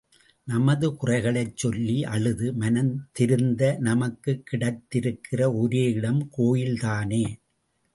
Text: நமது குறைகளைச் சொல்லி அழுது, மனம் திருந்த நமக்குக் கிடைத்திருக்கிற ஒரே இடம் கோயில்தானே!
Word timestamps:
நமது 0.47 0.95
குறைகளைச் 0.95 1.57
சொல்லி 1.57 2.03
அழுது, 2.05 2.53
மனம் 2.53 2.91
திருந்த 3.11 3.61
நமக்குக் 3.79 4.43
கிடைத்திருக்கிற 4.51 5.53
ஒரே 5.55 5.85
இடம் 5.91 6.29
கோயில்தானே! 6.37 7.25